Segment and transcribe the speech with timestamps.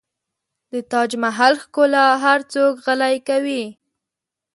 [0.71, 3.63] د تاج محل ښکلا هر څوک غلی کوي.